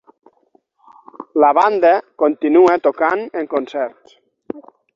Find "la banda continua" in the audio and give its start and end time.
1.43-2.79